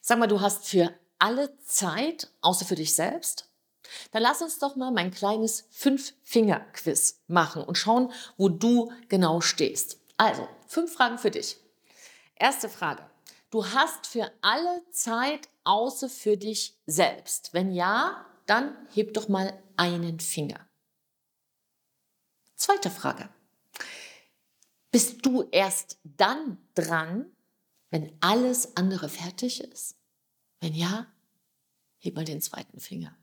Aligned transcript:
Sag 0.00 0.18
mal, 0.18 0.26
du 0.26 0.40
hast 0.40 0.66
für 0.66 0.94
alle 1.18 1.56
Zeit, 1.60 2.30
außer 2.40 2.64
für 2.64 2.76
dich 2.76 2.94
selbst? 2.94 3.50
Dann 4.12 4.22
lass 4.22 4.42
uns 4.42 4.58
doch 4.58 4.76
mal 4.76 4.90
mein 4.90 5.10
kleines 5.10 5.66
Fünf-Finger-Quiz 5.70 7.22
machen 7.26 7.62
und 7.62 7.76
schauen, 7.76 8.12
wo 8.36 8.48
du 8.48 8.92
genau 9.08 9.40
stehst. 9.40 9.98
Also, 10.16 10.48
fünf 10.66 10.92
Fragen 10.92 11.18
für 11.18 11.30
dich. 11.30 11.56
Erste 12.34 12.68
Frage. 12.68 13.08
Du 13.50 13.64
hast 13.64 14.06
für 14.06 14.30
alle 14.42 14.82
Zeit 14.90 15.48
außer 15.64 16.08
für 16.08 16.36
dich 16.36 16.78
selbst. 16.86 17.54
Wenn 17.54 17.72
ja, 17.72 18.26
dann 18.46 18.76
heb 18.92 19.14
doch 19.14 19.28
mal 19.28 19.62
einen 19.76 20.20
Finger. 20.20 20.68
Zweite 22.56 22.90
Frage. 22.90 23.28
Bist 24.90 25.24
du 25.24 25.44
erst 25.50 25.98
dann 26.02 26.58
dran, 26.74 27.30
wenn 27.90 28.12
alles 28.20 28.76
andere 28.76 29.08
fertig 29.08 29.60
ist? 29.60 29.96
Wenn 30.60 30.74
ja, 30.74 31.06
heb 31.98 32.14
mal 32.14 32.24
den 32.24 32.40
zweiten 32.40 32.80
Finger. 32.80 33.16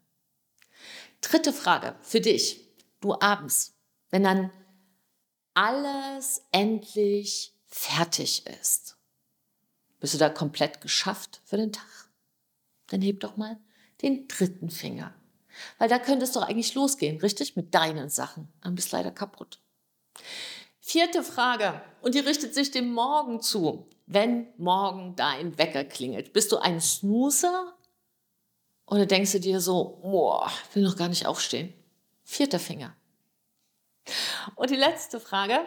Dritte 1.22 1.54
Frage 1.54 1.96
für 2.02 2.22
dich. 2.22 2.62
Du 3.02 3.14
abends, 3.20 3.76
wenn 4.10 4.24
dann 4.24 4.52
alles 5.54 6.44
endlich 6.52 7.54
fertig 7.68 8.46
ist. 8.62 8.98
Bist 10.00 10.14
du 10.14 10.18
da 10.18 10.30
komplett 10.30 10.82
geschafft 10.82 11.42
für 11.46 11.58
den 11.58 11.72
Tag? 11.72 12.10
Dann 12.88 13.02
heb 13.02 13.22
doch 13.22 13.38
mal 13.38 13.60
den 14.02 14.28
dritten 14.28 14.70
Finger. 14.70 15.14
Weil 15.78 15.90
da 15.90 16.00
könnte 16.00 16.26
es 16.26 16.34
doch 16.34 16.42
eigentlich 16.42 16.76
losgehen, 16.76 17.20
richtig? 17.22 17.56
Mit 17.56 17.74
deinen 17.74 18.10
Sachen. 18.10 18.52
Dann 18.62 18.76
bist 18.76 18.92
leider 18.92 19.12
kaputt. 19.12 19.60
Vierte 20.80 21.24
Frage, 21.24 21.82
und 22.02 22.14
die 22.14 22.20
richtet 22.20 22.54
sich 22.54 22.72
dem 22.72 22.94
Morgen 22.94 23.42
zu. 23.42 23.90
Wenn 24.06 24.48
morgen 24.58 25.16
dein 25.16 25.58
Wecker 25.58 25.84
klingelt, 25.84 26.34
bist 26.34 26.52
du 26.52 26.58
ein 26.58 26.80
Snoozer 26.80 27.76
oder 28.86 29.06
denkst 29.06 29.32
du 29.32 29.40
dir 29.40 29.60
so, 29.60 30.00
boah, 30.02 30.52
will 30.74 30.84
noch 30.84 30.96
gar 30.96 31.10
nicht 31.10 31.26
aufstehen? 31.26 31.74
Vierter 32.24 32.60
Finger. 32.60 32.96
Und 34.56 34.70
die 34.70 34.76
letzte 34.76 35.20
Frage, 35.20 35.60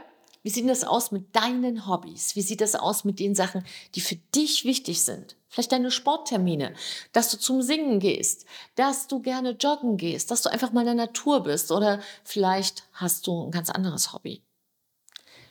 wie 0.43 0.51
sieht 0.51 0.69
das 0.69 0.85
aus 0.85 1.11
mit 1.11 1.35
deinen 1.35 1.89
Hobbys? 1.89 2.37
Wie 2.37 2.43
sieht 2.43 2.61
das 2.61 2.77
aus 2.77 3.05
mit 3.05 3.19
den 3.19 3.35
Sachen, 3.35 3.65
die 3.97 4.01
für 4.01 4.15
dich 4.15 4.65
wichtig 4.65 5.03
sind? 5.03 5.37
Vielleicht 5.49 5.73
deine 5.73 5.91
Sporttermine, 5.91 6.75
dass 7.13 7.31
du 7.31 7.39
zum 7.39 7.61
Singen 7.61 7.99
gehst, 7.99 8.47
dass 8.77 9.09
du 9.09 9.21
gerne 9.21 9.51
joggen 9.53 9.97
gehst, 9.97 10.31
dass 10.31 10.43
du 10.43 10.51
einfach 10.51 10.73
mal 10.73 10.81
in 10.83 10.97
der 10.97 11.07
Natur 11.07 11.43
bist 11.43 11.73
oder 11.73 12.01
vielleicht 12.23 12.85
hast 12.93 13.27
du 13.27 13.47
ein 13.47 13.51
ganz 13.51 13.69
anderes 13.69 14.13
Hobby. 14.13 14.43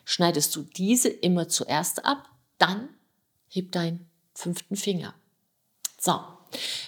Schneidest 0.05 0.55
du 0.55 0.61
diese 0.61 1.09
immer 1.09 1.49
zuerst 1.49 2.05
ab, 2.05 2.29
dann 2.57 2.89
heb 3.49 3.71
deinen 3.71 4.09
fünften 4.33 4.75
Finger. 4.75 5.13
So, 5.99 6.19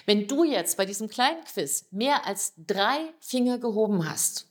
wenn 0.06 0.26
du 0.26 0.44
jetzt 0.44 0.76
bei 0.76 0.86
diesem 0.86 1.08
kleinen 1.08 1.44
Quiz 1.44 1.86
mehr 1.90 2.26
als 2.26 2.54
drei 2.56 3.12
Finger 3.20 3.58
gehoben 3.58 4.08
hast, 4.08 4.46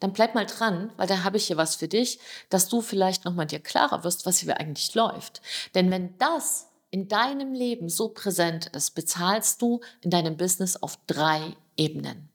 dann 0.00 0.12
bleib 0.12 0.34
mal 0.34 0.46
dran, 0.46 0.92
weil 0.96 1.06
da 1.06 1.24
habe 1.24 1.36
ich 1.36 1.46
hier 1.46 1.56
was 1.56 1.76
für 1.76 1.88
dich, 1.88 2.18
dass 2.50 2.68
du 2.68 2.80
vielleicht 2.80 3.24
nochmal 3.24 3.46
dir 3.46 3.60
klarer 3.60 4.04
wirst, 4.04 4.26
was 4.26 4.38
hier 4.38 4.58
eigentlich 4.58 4.94
läuft. 4.94 5.40
Denn 5.74 5.90
wenn 5.90 6.18
das 6.18 6.68
in 6.90 7.08
deinem 7.08 7.54
Leben 7.54 7.88
so 7.88 8.10
präsent 8.10 8.66
ist, 8.74 8.90
bezahlst 8.90 9.62
du 9.62 9.80
in 10.02 10.10
deinem 10.10 10.36
Business 10.36 10.76
auf 10.76 10.98
drei 11.06 11.56
Ebenen. 11.76 12.28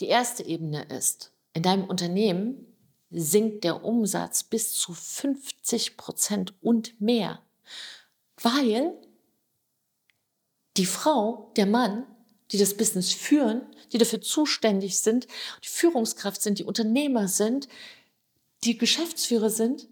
Die 0.00 0.06
erste 0.06 0.44
Ebene 0.44 0.84
ist, 0.84 1.32
in 1.52 1.62
deinem 1.62 1.84
Unternehmen 1.84 2.75
sinkt 3.10 3.64
der 3.64 3.84
Umsatz 3.84 4.44
bis 4.44 4.72
zu 4.72 4.92
50 4.92 5.96
Prozent 5.96 6.54
und 6.62 7.00
mehr, 7.00 7.42
weil 8.40 8.94
die 10.76 10.86
Frau, 10.86 11.52
der 11.56 11.66
Mann, 11.66 12.06
die 12.52 12.58
das 12.58 12.76
Business 12.76 13.12
führen, 13.12 13.62
die 13.92 13.98
dafür 13.98 14.20
zuständig 14.20 14.98
sind, 14.98 15.26
die 15.64 15.68
Führungskraft 15.68 16.42
sind, 16.42 16.58
die 16.58 16.64
Unternehmer 16.64 17.28
sind, 17.28 17.68
die 18.64 18.76
Geschäftsführer 18.76 19.50
sind, 19.50 19.88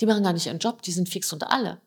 die 0.00 0.06
machen 0.06 0.22
gar 0.22 0.32
nicht 0.32 0.46
ihren 0.46 0.58
Job, 0.58 0.82
die 0.82 0.92
sind 0.92 1.08
fix 1.08 1.32
und 1.32 1.44
alle. 1.44 1.80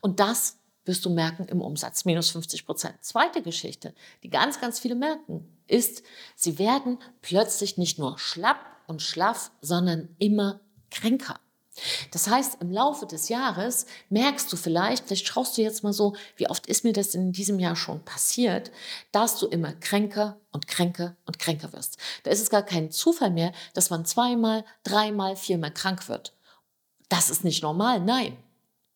Und 0.00 0.20
das 0.20 0.58
wirst 0.84 1.04
du 1.04 1.10
merken 1.10 1.46
im 1.48 1.60
Umsatz, 1.60 2.04
minus 2.04 2.30
50 2.30 2.66
Prozent. 2.66 2.96
Zweite 3.00 3.42
Geschichte, 3.42 3.94
die 4.22 4.30
ganz, 4.30 4.60
ganz 4.60 4.78
viele 4.78 4.94
merken, 4.94 5.48
ist, 5.66 6.02
sie 6.36 6.58
werden 6.58 6.98
plötzlich 7.22 7.76
nicht 7.76 7.98
nur 7.98 8.18
schlapp 8.18 8.75
und 8.86 9.02
schlaff, 9.02 9.50
sondern 9.60 10.08
immer 10.18 10.60
kränker. 10.90 11.40
Das 12.10 12.28
heißt, 12.28 12.62
im 12.62 12.70
Laufe 12.70 13.06
des 13.06 13.28
Jahres 13.28 13.86
merkst 14.08 14.50
du 14.50 14.56
vielleicht, 14.56 15.06
vielleicht 15.06 15.26
schaust 15.26 15.56
du 15.56 15.62
jetzt 15.62 15.84
mal 15.84 15.92
so, 15.92 16.16
wie 16.36 16.48
oft 16.48 16.66
ist 16.66 16.84
mir 16.84 16.92
das 16.92 17.14
in 17.14 17.32
diesem 17.32 17.58
Jahr 17.58 17.76
schon 17.76 18.02
passiert, 18.04 18.70
dass 19.12 19.38
du 19.38 19.46
immer 19.46 19.72
kränker 19.74 20.38
und 20.52 20.68
kränker 20.68 21.16
und 21.26 21.38
kränker 21.38 21.72
wirst. 21.72 21.98
Da 22.22 22.30
ist 22.30 22.40
es 22.40 22.50
gar 22.50 22.62
kein 22.62 22.90
Zufall 22.90 23.30
mehr, 23.30 23.52
dass 23.74 23.90
man 23.90 24.06
zweimal, 24.06 24.64
dreimal, 24.84 25.36
viermal 25.36 25.72
krank 25.72 26.08
wird. 26.08 26.32
Das 27.08 27.30
ist 27.30 27.44
nicht 27.44 27.62
normal, 27.62 28.00
nein. 28.00 28.36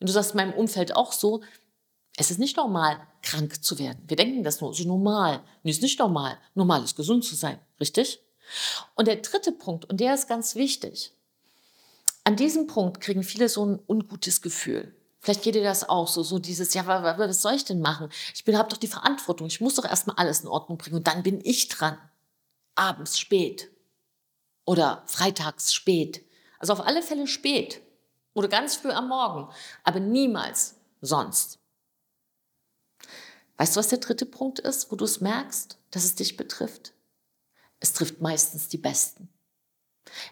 Und 0.00 0.08
du 0.08 0.12
sagst 0.12 0.30
in 0.30 0.38
meinem 0.38 0.54
Umfeld 0.54 0.96
auch 0.96 1.12
so, 1.12 1.42
es 2.16 2.30
ist 2.30 2.38
nicht 2.38 2.56
normal, 2.56 2.98
krank 3.22 3.62
zu 3.62 3.78
werden. 3.78 4.02
Wir 4.08 4.16
denken 4.16 4.42
das 4.42 4.60
nur 4.60 4.74
so 4.74 4.84
normal. 4.84 5.42
Nee, 5.62 5.70
ist 5.70 5.82
nicht 5.82 5.98
normal. 5.98 6.38
Normal 6.54 6.82
ist 6.82 6.96
gesund 6.96 7.24
zu 7.24 7.34
sein, 7.34 7.58
richtig? 7.78 8.20
Und 8.94 9.08
der 9.08 9.16
dritte 9.16 9.52
Punkt, 9.52 9.84
und 9.86 10.00
der 10.00 10.14
ist 10.14 10.28
ganz 10.28 10.54
wichtig, 10.54 11.12
an 12.24 12.36
diesem 12.36 12.66
Punkt 12.66 13.00
kriegen 13.00 13.22
viele 13.22 13.48
so 13.48 13.64
ein 13.64 13.80
ungutes 13.86 14.42
Gefühl. 14.42 14.94
Vielleicht 15.20 15.42
geht 15.42 15.54
dir 15.54 15.62
das 15.62 15.88
auch 15.88 16.08
so, 16.08 16.22
so 16.22 16.38
dieses, 16.38 16.72
ja, 16.74 16.86
was 16.86 17.42
soll 17.42 17.54
ich 17.54 17.64
denn 17.64 17.80
machen? 17.80 18.10
Ich 18.34 18.42
habe 18.54 18.68
doch 18.68 18.78
die 18.78 18.86
Verantwortung, 18.86 19.46
ich 19.46 19.60
muss 19.60 19.74
doch 19.74 19.84
erstmal 19.84 20.16
alles 20.16 20.40
in 20.40 20.48
Ordnung 20.48 20.78
bringen 20.78 20.96
und 20.96 21.06
dann 21.06 21.22
bin 21.22 21.40
ich 21.44 21.68
dran. 21.68 21.98
Abends 22.74 23.18
spät 23.18 23.70
oder 24.64 25.02
freitags 25.06 25.74
spät. 25.74 26.24
Also 26.58 26.72
auf 26.72 26.86
alle 26.86 27.02
Fälle 27.02 27.26
spät 27.26 27.82
oder 28.32 28.48
ganz 28.48 28.76
früh 28.76 28.90
am 28.90 29.08
Morgen, 29.08 29.52
aber 29.84 30.00
niemals 30.00 30.76
sonst. 31.02 31.58
Weißt 33.56 33.76
du, 33.76 33.80
was 33.80 33.88
der 33.88 33.98
dritte 33.98 34.24
Punkt 34.24 34.58
ist, 34.58 34.90
wo 34.90 34.96
du 34.96 35.04
es 35.04 35.20
merkst, 35.20 35.76
dass 35.90 36.04
es 36.04 36.14
dich 36.14 36.38
betrifft? 36.38 36.94
Es 37.80 37.92
trifft 37.92 38.20
meistens 38.20 38.68
die 38.68 38.78
Besten. 38.78 39.28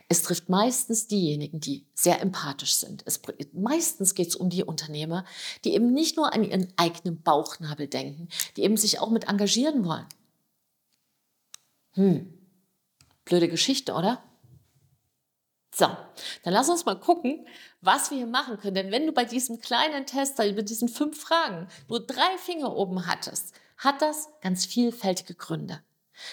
Es 0.09 0.23
trifft 0.23 0.49
meistens 0.49 1.07
diejenigen, 1.07 1.61
die 1.61 1.87
sehr 1.95 2.21
empathisch 2.21 2.75
sind. 2.75 3.03
Es, 3.07 3.21
meistens 3.53 4.15
geht 4.15 4.29
es 4.29 4.37
um 4.37 4.51
die 4.51 4.65
Unternehmer, 4.65 5.25
die 5.65 5.75
eben 5.75 5.93
nicht 5.93 6.17
nur 6.17 6.33
an 6.33 6.45
ihren 6.45 6.73
eigenen 6.77 7.23
Bauchnabel 7.23 7.87
denken, 7.87 8.29
die 8.57 8.63
eben 8.63 8.77
sich 8.77 9.01
auch 9.01 9.11
mit 9.11 9.29
engagieren 9.29 9.85
wollen. 9.85 10.07
Hm, 11.93 12.33
blöde 13.25 13.49
Geschichte, 13.49 13.93
oder? 13.95 14.23
So, 15.75 15.87
dann 16.43 16.53
lass 16.53 16.69
uns 16.69 16.87
mal 16.87 16.99
gucken, 16.99 17.47
was 17.81 18.11
wir 18.11 18.19
hier 18.19 18.27
machen 18.27 18.59
können. 18.59 18.75
Denn 18.75 18.91
wenn 18.91 19.07
du 19.07 19.13
bei 19.13 19.25
diesem 19.25 19.61
kleinen 19.61 20.07
Tester 20.07 20.49
über 20.49 20.63
diesen 20.63 20.89
fünf 20.89 21.21
Fragen 21.21 21.69
nur 21.89 22.05
drei 22.05 22.37
Finger 22.39 22.75
oben 22.75 23.07
hattest, 23.07 23.55
hat 23.77 24.03
das 24.03 24.29
ganz 24.41 24.67
vielfältige 24.67 25.35
Gründe. 25.35 25.83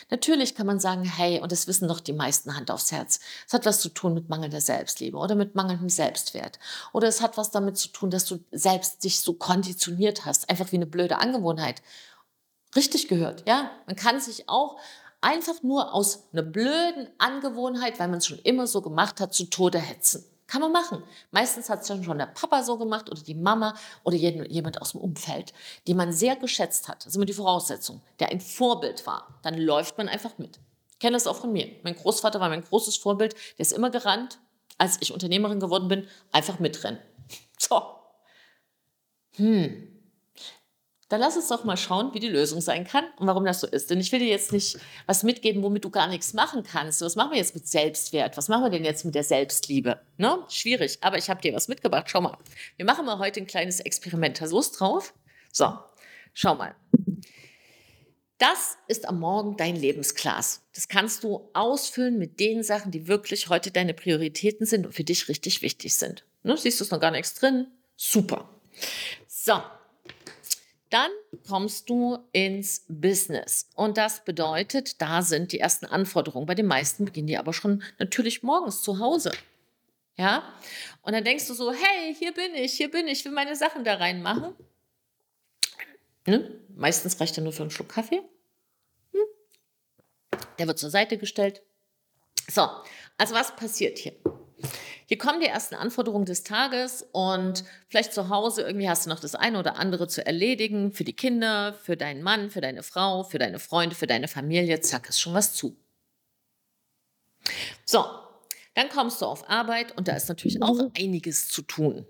Natürlich 0.10 0.56
kann 0.56 0.68
man 0.68 0.80
sagen, 0.80 1.04
hey, 1.04 1.40
und 1.42 1.52
das 1.52 1.68
wissen 1.68 1.88
doch 1.88 2.00
die 2.00 2.14
meisten 2.14 2.56
Hand 2.56 2.72
aufs 2.72 2.92
Herz, 2.92 3.20
es 3.48 3.54
hat 3.54 3.66
was 3.66 3.80
zu 3.80 3.90
tun 3.90 4.14
mit 4.14 4.30
mangelnder 4.30 4.62
Selbstliebe 4.62 5.18
oder 5.18 5.36
mit 5.36 5.56
mangelndem 5.56 5.90
Selbstwert. 5.90 6.60
Oder 6.94 7.08
es 7.08 7.22
hat 7.22 7.38
was 7.38 7.52
damit 7.52 7.78
zu 7.78 7.90
tun, 7.90 8.10
dass 8.10 8.26
du 8.26 8.40
selbst 8.52 9.04
dich 9.04 9.20
so 9.20 9.34
konditioniert 9.34 10.26
hast, 10.26 10.50
einfach 10.50 10.72
wie 10.72 10.78
eine 10.78 10.86
blöde 10.86 11.18
Angewohnheit. 11.18 11.82
Richtig 12.76 13.08
gehört, 13.08 13.48
ja. 13.48 13.72
Man 13.86 13.96
kann 13.96 14.20
sich 14.20 14.50
auch 14.50 14.78
einfach 15.22 15.64
nur 15.64 15.94
aus 15.94 16.28
einer 16.34 16.44
blöden 16.44 17.08
Angewohnheit, 17.18 18.00
weil 18.00 18.10
man 18.10 18.20
es 18.20 18.28
schon 18.28 18.40
immer 18.40 18.68
so 18.68 18.82
gemacht 18.82 19.20
hat, 19.20 19.34
zu 19.34 19.46
Tode 19.46 19.80
hetzen. 19.80 20.26
Kann 20.56 20.62
man 20.62 20.72
machen. 20.72 21.04
Meistens 21.32 21.70
hat 21.70 21.82
es 21.82 21.88
dann 21.90 22.02
schon 22.02 22.18
der 22.18 22.28
Papa 22.28 22.64
so 22.64 22.78
gemacht 22.78 23.12
oder 23.12 23.22
die 23.22 23.36
Mama 23.36 23.76
oder 24.06 24.16
jemand 24.16 24.82
aus 24.82 24.94
dem 24.94 25.02
Umfeld, 25.02 25.52
die 25.86 25.94
man 25.94 26.14
sehr 26.14 26.38
geschätzt 26.38 26.88
hat. 26.88 27.00
Das 27.00 27.08
ist 27.08 27.16
immer 27.18 27.26
die 27.26 27.34
Voraussetzung, 27.34 28.02
der 28.22 28.30
ein 28.30 28.40
Vorbild 28.40 29.06
war. 29.06 29.38
Dann 29.42 29.58
läuft 29.58 29.98
man 29.98 30.08
einfach 30.08 30.38
mit. 30.38 30.62
Ich 30.94 31.00
kenne 31.00 31.18
das 31.18 31.28
auch 31.28 31.36
von 31.36 31.52
mir. 31.52 31.70
Mein 31.84 31.98
Großvater 31.98 32.40
war 32.40 32.48
mein 32.48 32.64
großes 32.64 32.96
Vorbild. 32.96 33.34
Der 33.58 33.64
ist 33.64 33.74
immer 33.74 33.90
gerannt, 33.90 34.40
als 34.78 34.98
ich 35.02 35.12
Unternehmerin 35.12 35.60
geworden 35.60 35.90
bin, 35.90 36.08
einfach 36.32 36.60
mitrennen. 36.60 37.02
So. 37.60 37.82
Hm. 39.36 39.95
Dann 41.08 41.20
lass 41.20 41.36
uns 41.36 41.50
doch 41.50 41.64
mal 41.64 41.78
schauen, 41.78 42.14
wie 42.16 42.20
die 42.20 42.30
Lösung 42.30 42.62
sein 42.62 42.86
kann 42.86 43.06
und 43.18 43.28
warum 43.28 43.46
das 43.46 43.60
so 43.60 43.68
ist. 43.68 43.92
Denn 43.92 44.00
ich 44.00 44.12
will 44.12 44.20
dir 44.20 44.28
jetzt 44.28 44.52
nicht 44.52 44.80
was 45.06 45.22
mitgeben, 45.22 45.62
womit 45.62 45.86
du 45.86 45.92
gar 45.92 46.08
nichts 46.08 46.34
machen 46.34 46.64
kannst. 46.64 47.02
Was 47.02 47.16
machen 47.16 47.32
wir 47.32 47.38
jetzt 47.38 47.54
mit 47.54 47.68
Selbstwert? 47.68 48.38
Was 48.38 48.48
machen 48.48 48.64
wir 48.64 48.70
denn 48.72 48.84
jetzt 48.84 49.06
mit 49.06 49.14
der 49.14 49.24
Selbstliebe? 49.24 50.02
Ne? 50.18 50.40
Schwierig, 50.50 50.98
aber 51.02 51.18
ich 51.18 51.30
habe 51.30 51.42
dir 51.42 51.54
was 51.54 51.68
mitgebracht. 51.68 52.10
Schau 52.10 52.22
mal. 52.22 52.38
Wir 52.78 52.86
machen 52.86 53.06
mal 53.06 53.20
heute 53.20 53.40
ein 53.40 53.46
kleines 53.46 53.80
Experiment. 53.82 54.42
Hast 54.42 54.52
du 54.52 54.56
Lust 54.56 54.80
drauf? 54.80 55.14
So, 55.52 55.78
schau 56.34 56.56
mal. 56.56 56.76
Das 58.40 58.78
ist 58.88 59.08
am 59.08 59.20
Morgen 59.20 59.58
dein 59.58 59.76
Lebensglas. 59.76 60.64
Das 60.74 60.88
kannst 60.88 61.24
du 61.24 61.50
ausfüllen 61.54 62.18
mit 62.18 62.40
den 62.40 62.64
Sachen, 62.64 62.92
die 62.92 63.08
wirklich 63.08 63.48
heute 63.48 63.72
deine 63.72 63.94
Prioritäten 63.94 64.66
sind 64.66 64.86
und 64.86 64.92
für 64.92 65.06
dich 65.06 65.30
richtig 65.30 65.62
wichtig 65.62 65.96
sind. 65.96 66.26
Ne? 66.44 66.58
Siehst 66.58 66.80
du 66.80 66.84
es 66.84 66.92
noch 66.92 67.00
gar 67.00 67.12
nichts 67.12 67.36
drin? 67.36 67.68
Super. 67.96 68.50
So, 69.28 69.62
Dann 70.96 71.12
kommst 71.46 71.90
du 71.90 72.20
ins 72.32 72.86
Business. 72.88 73.68
Und 73.76 73.98
das 73.98 74.24
bedeutet, 74.24 75.02
da 75.02 75.24
sind 75.24 75.52
die 75.52 75.60
ersten 75.60 75.86
Anforderungen. 75.86 76.46
Bei 76.46 76.56
den 76.56 76.68
meisten 76.68 77.04
beginnen 77.04 77.28
die 77.28 77.38
aber 77.38 77.52
schon 77.52 77.84
natürlich 78.00 78.44
morgens 78.44 78.82
zu 78.82 78.98
Hause. 79.00 79.34
Ja? 80.16 80.54
Und 81.02 81.12
dann 81.12 81.26
denkst 81.26 81.48
du 81.48 81.54
so, 81.54 81.74
hey, 81.74 82.16
hier 82.16 82.34
bin 82.34 82.56
ich, 82.56 82.76
hier 82.76 82.90
bin 82.90 83.10
ich, 83.10 83.20
ich 83.20 83.26
will 83.26 83.34
meine 83.34 83.58
Sachen 83.58 83.84
da 83.84 83.96
reinmachen. 83.96 84.56
Ne? 86.28 86.62
Meistens 86.70 87.20
reicht 87.20 87.38
er 87.38 87.44
nur 87.44 87.52
für 87.52 87.64
einen 87.64 87.72
Schluck 87.72 87.90
Kaffee. 87.90 88.22
Hm? 89.12 90.40
Der 90.60 90.68
wird 90.68 90.80
zur 90.80 90.92
Seite 90.92 91.18
gestellt. 91.18 91.62
So, 92.50 92.70
also 93.18 93.36
was 93.36 93.54
passiert 93.58 93.98
hier? 93.98 94.14
Hier 95.08 95.18
kommen 95.18 95.40
die 95.40 95.48
ersten 95.48 95.76
Anforderungen 95.76 96.26
des 96.26 96.44
Tages 96.44 97.06
und 97.12 97.64
vielleicht 97.90 98.14
zu 98.14 98.30
Hause 98.30 98.64
irgendwie 98.64 98.90
hast 98.90 99.06
du 99.06 99.10
noch 99.10 99.20
das 99.20 99.36
eine 99.36 99.60
oder 99.60 99.78
andere 99.78 100.08
zu 100.08 100.26
erledigen 100.26 100.92
für 100.92 101.04
die 101.04 101.16
Kinder, 101.16 101.74
für 101.74 101.96
deinen 101.96 102.24
Mann, 102.24 102.50
für 102.50 102.62
deine 102.62 102.84
Frau, 102.84 103.24
für 103.24 103.38
deine 103.38 103.60
Freunde, 103.60 103.96
für 103.96 104.08
deine 104.08 104.28
Familie. 104.28 104.82
Zack, 104.82 105.10
ist 105.10 105.20
schon 105.20 105.34
was 105.34 105.54
zu. 105.54 105.78
So, 107.86 108.04
dann 108.74 108.90
kommst 108.90 109.22
du 109.22 109.26
auf 109.26 109.50
Arbeit 109.50 109.98
und 109.98 110.08
da 110.08 110.16
ist 110.16 110.28
natürlich 110.28 110.62
auch 110.62 110.80
einiges 110.98 111.50
zu 111.50 111.62
tun. 111.62 112.06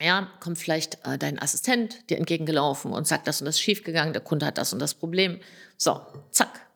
Ja, 0.00 0.32
kommt 0.40 0.58
vielleicht 0.58 0.98
äh, 1.04 1.18
dein 1.18 1.38
Assistent 1.38 2.08
dir 2.10 2.16
entgegengelaufen 2.16 2.92
und 2.92 3.06
sagt, 3.06 3.26
das 3.26 3.40
und 3.40 3.44
das 3.44 3.56
ist 3.56 3.60
schiefgegangen, 3.60 4.12
der 4.12 4.22
Kunde 4.22 4.46
hat 4.46 4.58
das 4.58 4.72
und 4.72 4.78
das 4.78 4.94
Problem. 4.94 5.40
So, 5.76 6.00
zack. 6.30 6.66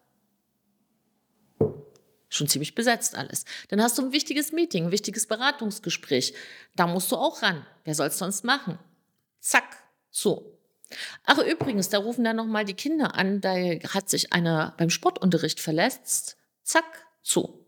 Schon 2.37 2.49
ziemlich 2.49 2.75
besetzt 2.75 3.15
alles. 3.15 3.47
Dann 3.69 3.83
hast 3.83 3.97
du 3.97 4.03
ein 4.03 4.12
wichtiges 4.12 4.53
Meeting, 4.53 4.87
ein 4.87 4.93
wichtiges 4.93 5.27
Beratungsgespräch. 5.27 6.35
Da 6.75 6.87
musst 6.87 7.11
du 7.11 7.17
auch 7.17 7.43
ran. 7.43 7.65
Wer 7.85 7.94
soll 7.94 8.09
es 8.09 8.19
sonst 8.19 8.44
machen? 8.44 8.79
Zack. 9.41 9.65
So. 10.11 10.59
Ach 11.25 11.38
übrigens, 11.38 11.88
da 11.88 11.99
rufen 11.99 12.25
dann 12.25 12.37
nochmal 12.37 12.65
die 12.65 12.75
Kinder 12.75 13.15
an, 13.15 13.41
da 13.41 13.55
hat 13.55 14.09
sich 14.09 14.33
einer 14.33 14.75
beim 14.77 14.91
Sportunterricht 14.91 15.61
verletzt. 15.61 16.37
Zack. 16.62 17.06
So. 17.23 17.67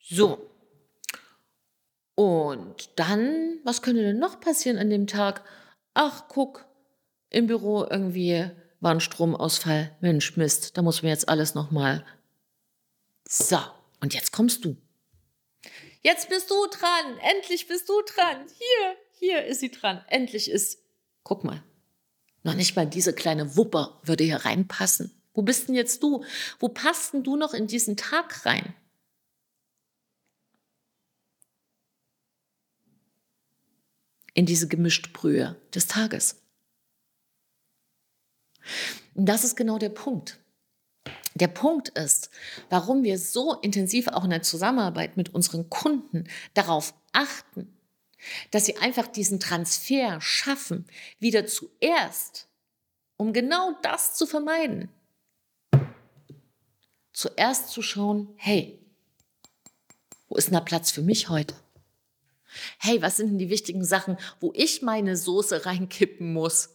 So. 0.00 0.50
Und 2.14 2.90
dann, 2.96 3.58
was 3.64 3.82
könnte 3.82 4.02
denn 4.02 4.18
noch 4.18 4.40
passieren 4.40 4.78
an 4.78 4.90
dem 4.90 5.06
Tag? 5.06 5.44
Ach, 5.94 6.24
guck, 6.28 6.66
im 7.28 7.46
Büro 7.46 7.84
irgendwie 7.84 8.50
war 8.80 8.92
ein 8.92 9.00
Stromausfall. 9.00 9.96
Mensch, 10.00 10.36
Mist, 10.36 10.76
da 10.76 10.82
muss 10.82 11.02
man 11.02 11.10
jetzt 11.10 11.28
alles 11.28 11.54
nochmal. 11.54 12.04
So, 13.32 13.58
und 14.00 14.12
jetzt 14.12 14.32
kommst 14.32 14.64
du. 14.64 14.76
Jetzt 16.02 16.28
bist 16.28 16.50
du 16.50 16.66
dran. 16.66 17.18
Endlich 17.18 17.68
bist 17.68 17.88
du 17.88 18.02
dran. 18.02 18.44
Hier, 18.58 18.96
hier 19.20 19.44
ist 19.44 19.60
sie 19.60 19.70
dran. 19.70 20.04
Endlich 20.08 20.50
ist. 20.50 20.82
Guck 21.22 21.44
mal. 21.44 21.62
Noch 22.42 22.54
nicht 22.54 22.74
mal 22.74 22.86
diese 22.86 23.14
kleine 23.14 23.56
Wupper 23.56 24.00
würde 24.02 24.24
hier 24.24 24.38
reinpassen. 24.38 25.14
Wo 25.32 25.42
bist 25.42 25.68
denn 25.68 25.76
jetzt 25.76 26.02
du? 26.02 26.24
Wo 26.58 26.70
passt 26.70 27.12
denn 27.12 27.22
du 27.22 27.36
noch 27.36 27.54
in 27.54 27.68
diesen 27.68 27.96
Tag 27.96 28.46
rein? 28.46 28.74
in 34.34 34.46
diese 34.46 34.68
gemischte 34.68 35.10
Brühe 35.10 35.60
des 35.74 35.86
Tages. 35.86 36.40
Das 39.14 39.44
ist 39.44 39.54
genau 39.54 39.76
der 39.76 39.90
Punkt. 39.90 40.39
Der 41.34 41.48
Punkt 41.48 41.90
ist, 41.90 42.30
warum 42.70 43.04
wir 43.04 43.18
so 43.18 43.54
intensiv 43.60 44.08
auch 44.08 44.24
in 44.24 44.30
der 44.30 44.42
Zusammenarbeit 44.42 45.16
mit 45.16 45.32
unseren 45.34 45.70
Kunden 45.70 46.28
darauf 46.54 46.94
achten, 47.12 47.72
dass 48.50 48.66
sie 48.66 48.76
einfach 48.76 49.06
diesen 49.06 49.40
Transfer 49.40 50.20
schaffen, 50.20 50.86
wieder 51.18 51.46
zuerst, 51.46 52.48
um 53.16 53.32
genau 53.32 53.76
das 53.82 54.14
zu 54.14 54.26
vermeiden. 54.26 54.88
Zuerst 57.12 57.68
zu 57.68 57.82
schauen, 57.82 58.32
hey, 58.36 58.78
wo 60.28 60.36
ist 60.36 60.46
denn 60.46 60.54
der 60.54 60.60
Platz 60.60 60.90
für 60.90 61.02
mich 61.02 61.28
heute? 61.28 61.54
Hey, 62.78 63.02
was 63.02 63.16
sind 63.16 63.30
denn 63.30 63.38
die 63.38 63.50
wichtigen 63.50 63.84
Sachen, 63.84 64.16
wo 64.40 64.52
ich 64.54 64.82
meine 64.82 65.16
Soße 65.16 65.66
reinkippen 65.66 66.32
muss? 66.32 66.70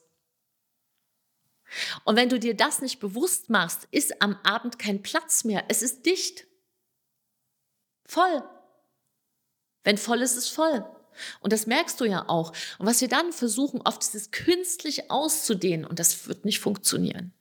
Und 2.03 2.15
wenn 2.15 2.29
du 2.29 2.39
dir 2.39 2.55
das 2.55 2.81
nicht 2.81 2.99
bewusst 2.99 3.49
machst, 3.49 3.87
ist 3.91 4.21
am 4.21 4.37
Abend 4.43 4.79
kein 4.79 5.01
Platz 5.01 5.43
mehr. 5.43 5.65
Es 5.67 5.81
ist 5.81 6.05
dicht. 6.05 6.47
Voll. 8.05 8.43
Wenn 9.83 9.97
voll 9.97 10.21
ist, 10.21 10.37
ist 10.37 10.49
voll. 10.49 10.85
Und 11.39 11.53
das 11.53 11.65
merkst 11.67 11.99
du 11.99 12.05
ja 12.05 12.27
auch. 12.27 12.53
Und 12.77 12.85
was 12.85 13.01
wir 13.01 13.07
dann 13.07 13.31
versuchen, 13.31 13.81
oft 13.81 14.03
ist 14.03 14.15
es 14.15 14.31
künstlich 14.31 15.09
auszudehnen 15.09 15.85
und 15.85 15.99
das 15.99 16.27
wird 16.27 16.45
nicht 16.45 16.59
funktionieren. 16.59 17.33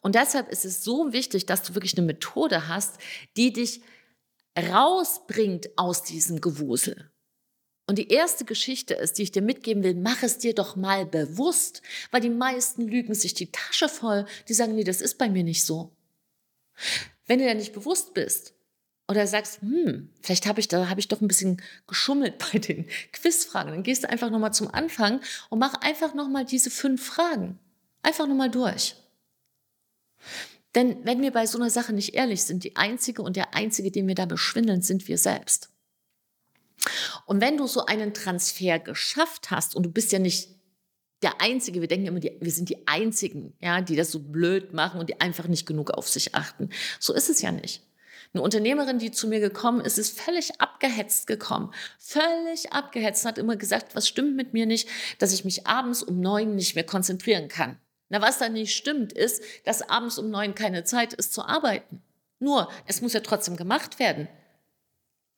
Und 0.00 0.14
deshalb 0.14 0.48
ist 0.48 0.64
es 0.64 0.84
so 0.84 1.12
wichtig, 1.12 1.46
dass 1.46 1.62
du 1.62 1.74
wirklich 1.74 1.96
eine 1.96 2.06
Methode 2.06 2.68
hast, 2.68 2.98
die 3.36 3.52
dich 3.52 3.82
rausbringt 4.56 5.70
aus 5.76 6.02
diesem 6.02 6.40
Gewusel. 6.40 7.07
Und 7.88 7.96
die 7.96 8.08
erste 8.08 8.44
Geschichte 8.44 8.92
ist, 8.92 9.16
die 9.16 9.22
ich 9.22 9.32
dir 9.32 9.40
mitgeben 9.40 9.82
will, 9.82 9.94
mach 9.94 10.22
es 10.22 10.36
dir 10.36 10.54
doch 10.54 10.76
mal 10.76 11.06
bewusst, 11.06 11.80
weil 12.10 12.20
die 12.20 12.28
meisten 12.28 12.86
lügen 12.86 13.14
sich 13.14 13.32
die 13.32 13.50
Tasche 13.50 13.88
voll, 13.88 14.26
die 14.46 14.52
sagen, 14.52 14.74
nee, 14.74 14.84
das 14.84 15.00
ist 15.00 15.16
bei 15.16 15.30
mir 15.30 15.42
nicht 15.42 15.64
so. 15.64 15.90
Wenn 17.26 17.38
du 17.38 17.46
dir 17.46 17.54
nicht 17.54 17.72
bewusst 17.72 18.12
bist 18.12 18.52
oder 19.08 19.26
sagst, 19.26 19.62
hm, 19.62 20.10
vielleicht 20.20 20.44
habe 20.44 20.60
ich 20.60 20.68
da 20.68 20.90
habe 20.90 21.00
ich 21.00 21.08
doch 21.08 21.22
ein 21.22 21.28
bisschen 21.28 21.62
geschummelt 21.86 22.34
bei 22.52 22.58
den 22.58 22.86
Quizfragen, 23.12 23.72
dann 23.72 23.82
gehst 23.82 24.04
du 24.04 24.10
einfach 24.10 24.28
nochmal 24.28 24.52
zum 24.52 24.68
Anfang 24.68 25.22
und 25.48 25.58
mach 25.58 25.72
einfach 25.80 26.12
nochmal 26.12 26.44
diese 26.44 26.70
fünf 26.70 27.02
Fragen. 27.02 27.58
Einfach 28.02 28.26
nochmal 28.26 28.50
durch. 28.50 28.96
Denn 30.74 31.06
wenn 31.06 31.22
wir 31.22 31.30
bei 31.30 31.46
so 31.46 31.56
einer 31.56 31.70
Sache 31.70 31.94
nicht 31.94 32.12
ehrlich 32.12 32.42
sind, 32.42 32.64
die 32.64 32.76
einzige 32.76 33.22
und 33.22 33.36
der 33.36 33.54
einzige, 33.54 33.90
den 33.90 34.06
wir 34.06 34.14
da 34.14 34.26
beschwindeln, 34.26 34.82
sind 34.82 35.08
wir 35.08 35.16
selbst. 35.16 35.70
Und 37.26 37.40
wenn 37.40 37.56
du 37.56 37.66
so 37.66 37.86
einen 37.86 38.14
Transfer 38.14 38.78
geschafft 38.78 39.50
hast 39.50 39.74
und 39.74 39.84
du 39.84 39.90
bist 39.90 40.12
ja 40.12 40.18
nicht 40.18 40.48
der 41.22 41.40
Einzige, 41.40 41.80
wir 41.80 41.88
denken 41.88 42.06
immer, 42.06 42.20
die, 42.20 42.36
wir 42.40 42.52
sind 42.52 42.68
die 42.68 42.86
Einzigen, 42.86 43.54
ja, 43.60 43.80
die 43.80 43.96
das 43.96 44.12
so 44.12 44.20
blöd 44.20 44.72
machen 44.72 45.00
und 45.00 45.08
die 45.08 45.20
einfach 45.20 45.48
nicht 45.48 45.66
genug 45.66 45.90
auf 45.90 46.08
sich 46.08 46.34
achten. 46.34 46.70
So 47.00 47.12
ist 47.12 47.28
es 47.28 47.42
ja 47.42 47.50
nicht. 47.50 47.82
Eine 48.34 48.42
Unternehmerin, 48.42 48.98
die 48.98 49.10
zu 49.10 49.26
mir 49.26 49.40
gekommen 49.40 49.80
ist, 49.80 49.96
ist 49.96 50.20
völlig 50.20 50.60
abgehetzt 50.60 51.26
gekommen. 51.26 51.72
Völlig 51.98 52.72
abgehetzt, 52.72 53.24
hat 53.24 53.38
immer 53.38 53.56
gesagt, 53.56 53.94
was 53.96 54.06
stimmt 54.06 54.36
mit 54.36 54.52
mir 54.52 54.66
nicht, 54.66 54.88
dass 55.18 55.32
ich 55.32 55.44
mich 55.44 55.66
abends 55.66 56.02
um 56.02 56.20
neun 56.20 56.54
nicht 56.54 56.74
mehr 56.74 56.84
konzentrieren 56.84 57.48
kann. 57.48 57.78
Na, 58.10 58.20
was 58.20 58.38
da 58.38 58.48
nicht 58.48 58.74
stimmt, 58.74 59.12
ist, 59.12 59.42
dass 59.64 59.88
abends 59.88 60.18
um 60.18 60.30
neun 60.30 60.54
keine 60.54 60.84
Zeit 60.84 61.14
ist 61.14 61.32
zu 61.32 61.42
arbeiten. 61.42 62.02
Nur, 62.38 62.70
es 62.86 63.00
muss 63.00 63.14
ja 63.14 63.20
trotzdem 63.20 63.56
gemacht 63.56 63.98
werden. 63.98 64.28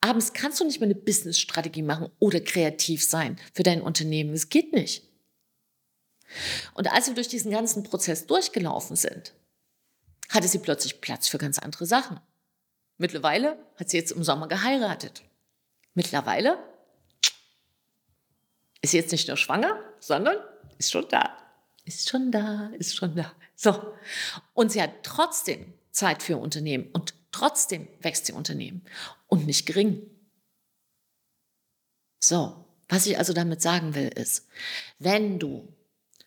Abends 0.01 0.33
kannst 0.33 0.59
du 0.59 0.65
nicht 0.65 0.79
mehr 0.79 0.87
eine 0.87 0.95
Business-Strategie 0.95 1.83
machen 1.83 2.09
oder 2.19 2.41
kreativ 2.41 3.03
sein 3.03 3.39
für 3.53 3.63
dein 3.63 3.81
Unternehmen. 3.81 4.33
Es 4.33 4.49
geht 4.49 4.73
nicht. 4.73 5.03
Und 6.73 6.91
als 6.91 7.07
wir 7.07 7.13
durch 7.13 7.27
diesen 7.27 7.51
ganzen 7.51 7.83
Prozess 7.83 8.25
durchgelaufen 8.25 8.95
sind, 8.95 9.33
hatte 10.29 10.47
sie 10.47 10.59
plötzlich 10.59 11.01
Platz 11.01 11.27
für 11.27 11.37
ganz 11.37 11.59
andere 11.59 11.85
Sachen. 11.85 12.19
Mittlerweile 12.97 13.57
hat 13.75 13.89
sie 13.89 13.97
jetzt 13.97 14.11
im 14.11 14.23
Sommer 14.23 14.47
geheiratet. 14.47 15.23
Mittlerweile 15.93 16.57
ist 18.81 18.91
sie 18.91 18.97
jetzt 18.97 19.11
nicht 19.11 19.27
nur 19.27 19.37
schwanger, 19.37 19.79
sondern 19.99 20.37
ist 20.77 20.91
schon 20.91 21.07
da. 21.09 21.37
Ist 21.83 22.09
schon 22.09 22.31
da, 22.31 22.71
ist 22.77 22.95
schon 22.95 23.15
da. 23.15 23.33
So. 23.55 23.93
Und 24.53 24.71
sie 24.71 24.81
hat 24.81 25.03
trotzdem 25.03 25.73
Zeit 25.91 26.23
für 26.23 26.33
ihr 26.33 26.39
Unternehmen 26.39 26.89
und 26.93 27.13
trotzdem 27.31 27.87
wächst 28.01 28.29
ihr 28.29 28.35
Unternehmen 28.35 28.83
und 29.27 29.45
nicht 29.45 29.65
gering. 29.65 30.01
So, 32.23 32.65
was 32.87 33.05
ich 33.05 33.17
also 33.17 33.33
damit 33.33 33.61
sagen 33.61 33.95
will, 33.95 34.09
ist, 34.09 34.47
wenn 34.99 35.39
du 35.39 35.67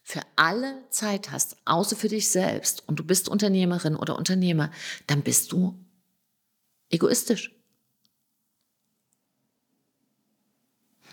für 0.02 0.20
alle 0.36 0.84
Zeit 0.90 1.30
hast, 1.30 1.56
außer 1.64 1.96
für 1.96 2.08
dich 2.08 2.30
selbst, 2.30 2.86
und 2.88 2.98
du 2.98 3.04
bist 3.04 3.28
Unternehmerin 3.28 3.96
oder 3.96 4.16
Unternehmer, 4.16 4.70
dann 5.06 5.22
bist 5.22 5.52
du 5.52 5.78
egoistisch. 6.90 7.52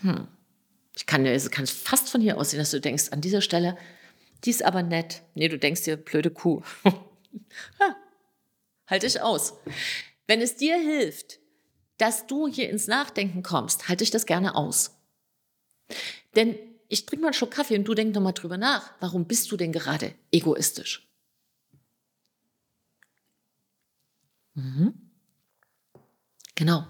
Hm. 0.00 0.28
Ich 0.94 1.06
kann, 1.06 1.26
also 1.26 1.48
kann 1.48 1.66
fast 1.66 2.10
von 2.10 2.20
hier 2.20 2.36
aussehen, 2.36 2.58
dass 2.58 2.70
du 2.70 2.80
denkst, 2.80 3.08
an 3.12 3.22
dieser 3.22 3.40
Stelle, 3.40 3.78
die 4.44 4.50
ist 4.50 4.62
aber 4.62 4.82
nett. 4.82 5.22
Nee, 5.34 5.48
du 5.48 5.58
denkst 5.58 5.84
dir, 5.84 5.96
blöde 5.96 6.30
Kuh. 6.30 6.62
ha, 6.84 7.96
halt 8.86 9.02
dich 9.02 9.20
aus. 9.20 9.54
Wenn 10.26 10.40
es 10.40 10.56
dir 10.56 10.76
hilft, 10.76 11.40
dass 11.98 12.26
du 12.26 12.48
hier 12.48 12.70
ins 12.70 12.86
Nachdenken 12.86 13.42
kommst, 13.42 13.88
halte 13.88 14.04
ich 14.04 14.10
das 14.10 14.26
gerne 14.26 14.54
aus. 14.54 14.98
Denn 16.34 16.58
ich 16.88 17.06
trinke 17.06 17.22
mal 17.22 17.28
einen 17.28 17.34
Schluck 17.34 17.52
Kaffee 17.52 17.78
und 17.78 17.84
du 17.84 17.94
denk 17.94 18.14
nochmal 18.14 18.32
drüber 18.32 18.56
nach. 18.58 18.92
Warum 19.00 19.26
bist 19.26 19.50
du 19.50 19.56
denn 19.56 19.72
gerade 19.72 20.14
egoistisch? 20.30 21.08
Mhm. 24.54 25.10
Genau, 26.54 26.86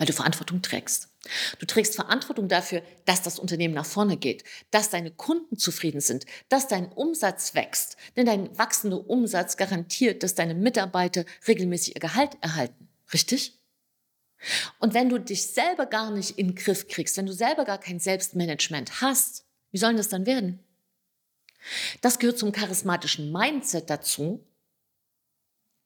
weil 0.00 0.06
du 0.06 0.14
Verantwortung 0.14 0.62
trägst. 0.62 1.10
Du 1.58 1.66
trägst 1.66 1.94
Verantwortung 1.94 2.48
dafür, 2.48 2.82
dass 3.04 3.20
das 3.20 3.38
Unternehmen 3.38 3.74
nach 3.74 3.84
vorne 3.84 4.16
geht, 4.16 4.44
dass 4.70 4.88
deine 4.88 5.10
Kunden 5.10 5.58
zufrieden 5.58 6.00
sind, 6.00 6.24
dass 6.48 6.68
dein 6.68 6.90
Umsatz 6.90 7.54
wächst. 7.54 7.98
Denn 8.16 8.24
dein 8.24 8.56
wachsender 8.56 9.10
Umsatz 9.10 9.58
garantiert, 9.58 10.22
dass 10.22 10.34
deine 10.34 10.54
Mitarbeiter 10.54 11.26
regelmäßig 11.46 11.96
ihr 11.96 12.00
Gehalt 12.00 12.38
erhalten. 12.40 12.88
Richtig? 13.12 13.58
Und 14.78 14.94
wenn 14.94 15.10
du 15.10 15.18
dich 15.18 15.48
selber 15.48 15.84
gar 15.84 16.10
nicht 16.10 16.38
in 16.38 16.46
den 16.46 16.54
Griff 16.54 16.88
kriegst, 16.88 17.18
wenn 17.18 17.26
du 17.26 17.34
selber 17.34 17.66
gar 17.66 17.78
kein 17.78 18.00
Selbstmanagement 18.00 19.02
hast, 19.02 19.44
wie 19.70 19.78
soll 19.78 19.94
das 19.96 20.08
dann 20.08 20.24
werden? 20.24 20.60
Das 22.00 22.18
gehört 22.18 22.38
zum 22.38 22.52
charismatischen 22.52 23.30
Mindset 23.30 23.90
dazu, 23.90 24.42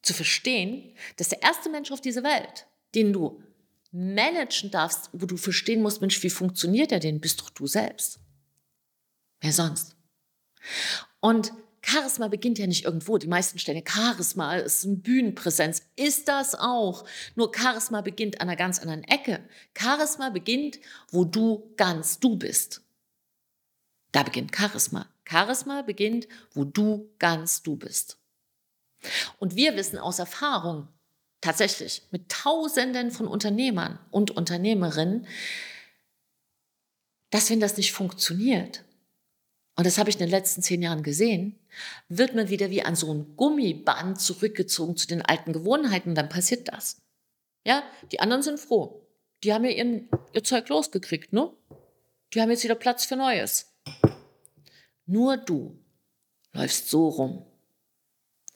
zu 0.03 0.15
verstehen, 0.15 0.95
dass 1.17 1.31
der 1.31 1.43
erste 1.43 1.69
Mensch 1.69 1.91
auf 1.91 2.01
dieser 2.01 2.23
Welt, 2.23 2.69
den 2.95 3.13
du 3.13 3.43
managen 3.95 4.71
darfst, 4.71 5.09
wo 5.13 5.25
du 5.25 5.37
verstehen 5.37 5.81
musst, 5.81 6.01
Mensch, 6.01 6.23
wie 6.23 6.31
funktioniert 6.31 6.91
der 6.91 7.01
denn, 7.01 7.21
bist 7.21 7.41
doch 7.41 7.51
du 7.51 7.67
selbst. 7.67 8.19
Wer 9.41 9.53
sonst? 9.53 9.95
Und 11.21 11.53
Charisma 11.81 12.29
beginnt 12.29 12.59
ja 12.59 12.67
nicht 12.67 12.85
irgendwo. 12.85 13.19
Die 13.19 13.29
meisten 13.29 13.59
stellen 13.59 13.85
Charisma 13.87 14.57
ist 14.57 14.85
eine 14.85 14.97
Bühnenpräsenz. 14.97 15.83
Ist 15.97 16.29
das 16.29 16.55
auch? 16.55 17.05
Nur 17.35 17.53
Charisma 17.55 18.01
beginnt 18.01 18.41
an 18.41 18.49
einer 18.49 18.57
ganz 18.57 18.79
anderen 18.79 19.05
Ecke. 19.05 19.47
Charisma 19.79 20.31
beginnt, 20.31 20.81
wo 21.11 21.25
du 21.25 21.73
ganz 21.77 22.19
du 22.19 22.37
bist. 22.37 22.83
Da 24.13 24.23
beginnt 24.23 24.57
Charisma. 24.57 25.07
Charisma 25.29 25.83
beginnt, 25.83 26.27
wo 26.53 26.65
du 26.65 27.11
ganz 27.19 27.63
du 27.63 27.77
bist. 27.77 28.19
Und 29.39 29.55
wir 29.55 29.77
wissen 29.77 29.99
aus 29.99 30.19
Erfahrung, 30.19 30.89
tatsächlich 31.45 32.03
mit 32.11 32.31
Tausenden 32.31 33.11
von 33.11 33.29
Unternehmern 33.29 33.99
und 34.11 34.31
Unternehmerinnen, 34.31 35.27
dass 37.31 37.51
wenn 37.51 37.61
das 37.61 37.77
nicht 37.77 37.93
funktioniert, 37.93 38.85
und 39.77 39.87
das 39.87 39.99
habe 39.99 40.09
ich 40.09 40.17
in 40.17 40.21
den 40.21 40.31
letzten 40.31 40.63
zehn 40.63 40.81
Jahren 40.83 41.03
gesehen, 41.03 41.59
wird 42.09 42.35
man 42.35 42.49
wieder 42.49 42.71
wie 42.71 42.83
an 42.83 42.97
so 42.97 43.13
ein 43.13 43.37
Gummiband 43.37 44.21
zurückgezogen 44.21 44.97
zu 44.97 45.07
den 45.07 45.21
alten 45.21 45.53
Gewohnheiten, 45.53 46.15
dann 46.15 46.29
passiert 46.29 46.69
das. 46.69 47.03
Ja, 47.65 47.83
die 48.13 48.21
anderen 48.21 48.43
sind 48.43 48.61
froh. 48.61 49.07
Die 49.43 49.53
haben 49.53 49.65
ja 49.65 49.71
ihren, 49.71 50.09
ihr 50.33 50.45
Zeug 50.45 50.69
losgekriegt, 50.69 51.33
ne? 51.33 51.51
Die 52.33 52.41
haben 52.41 52.51
jetzt 52.51 52.65
wieder 52.65 52.75
Platz 52.75 53.05
für 53.05 53.17
Neues. 53.17 53.73
Nur 55.07 55.37
du 55.37 55.79
läufst 56.53 56.89
so 56.89 57.09
rum 57.09 57.45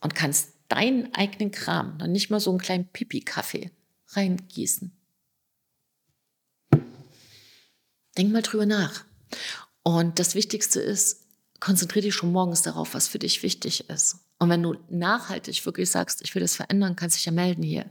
und 0.01 0.15
kannst 0.15 0.58
deinen 0.69 1.15
eigenen 1.15 1.51
Kram, 1.51 1.99
dann 1.99 2.13
nicht 2.13 2.31
mal 2.31 2.41
so 2.41 2.51
einen 2.51 2.59
kleinen 2.59 2.89
Pipi-Kaffee 2.89 3.71
reingießen. 4.09 4.93
Denk 8.17 8.33
mal 8.33 8.43
drüber 8.43 8.67
nach. 8.67 9.05
Und 9.83 10.19
das 10.19 10.35
Wichtigste 10.35 10.81
ist, 10.81 11.27
konzentriere 11.61 12.07
dich 12.07 12.15
schon 12.15 12.33
morgens 12.33 12.63
darauf, 12.63 12.95
was 12.95 13.09
für 13.09 13.19
dich 13.19 13.43
wichtig 13.43 13.89
ist. 13.89 14.19
Und 14.39 14.49
wenn 14.51 14.63
du 14.63 14.77
nachhaltig 14.89 15.67
wirklich 15.67 15.91
sagst, 15.91 16.23
ich 16.23 16.33
will 16.35 16.43
das 16.43 16.57
verändern, 16.57 16.97
kannst 16.97 17.17
du 17.17 17.19
dich 17.19 17.27
ja 17.27 17.33
melden 17.33 17.63
hier. 17.63 17.85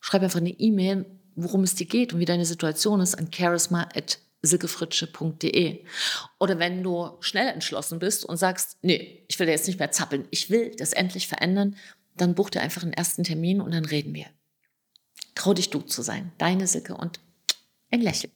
Schreib 0.00 0.22
einfach 0.22 0.40
eine 0.40 0.50
E-Mail, 0.50 1.04
worum 1.34 1.64
es 1.64 1.74
dir 1.74 1.86
geht 1.86 2.12
und 2.12 2.20
wie 2.20 2.26
deine 2.26 2.44
Situation 2.44 3.00
ist 3.00 3.16
an 3.16 3.32
charisma.silkefritsche.de. 3.32 5.84
Oder 6.38 6.58
wenn 6.58 6.82
du 6.82 7.16
schnell 7.20 7.48
entschlossen 7.48 7.98
bist 7.98 8.22
und 8.24 8.36
sagst, 8.36 8.76
nee, 8.82 9.24
ich 9.28 9.38
will 9.38 9.48
jetzt 9.48 9.66
nicht 9.66 9.78
mehr 9.78 9.90
zappeln, 9.90 10.28
ich 10.30 10.50
will 10.50 10.74
das 10.76 10.92
endlich 10.92 11.26
verändern, 11.26 11.76
dann 12.16 12.34
buch 12.34 12.50
dir 12.50 12.60
einfach 12.60 12.82
einen 12.82 12.92
ersten 12.92 13.24
Termin 13.24 13.60
und 13.60 13.72
dann 13.72 13.84
reden 13.84 14.14
wir. 14.14 14.26
Trau 15.34 15.54
dich 15.54 15.70
du 15.70 15.80
zu 15.80 16.02
sein. 16.02 16.32
Deine 16.38 16.66
Silke 16.66 16.96
und 16.96 17.20
ein 17.90 18.02
Lächeln. 18.02 18.32